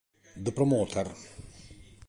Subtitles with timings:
[0.45, 1.13] The Promoter